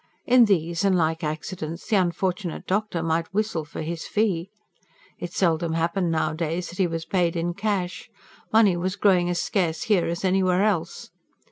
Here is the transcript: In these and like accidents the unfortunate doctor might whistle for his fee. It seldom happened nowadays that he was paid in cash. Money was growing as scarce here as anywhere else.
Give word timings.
In 0.25 0.45
these 0.45 0.83
and 0.83 0.97
like 0.97 1.23
accidents 1.23 1.85
the 1.85 1.95
unfortunate 1.97 2.65
doctor 2.65 3.03
might 3.03 3.31
whistle 3.31 3.63
for 3.65 3.83
his 3.83 4.07
fee. 4.07 4.49
It 5.19 5.31
seldom 5.31 5.73
happened 5.73 6.09
nowadays 6.11 6.69
that 6.69 6.79
he 6.79 6.87
was 6.87 7.05
paid 7.05 7.35
in 7.35 7.53
cash. 7.53 8.09
Money 8.51 8.75
was 8.75 8.95
growing 8.95 9.29
as 9.29 9.39
scarce 9.39 9.83
here 9.83 10.07
as 10.07 10.25
anywhere 10.25 10.63
else. 10.63 11.11